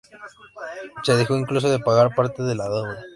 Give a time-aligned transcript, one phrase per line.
[1.03, 3.03] Se dejó incluso de pagar parte de la deuda.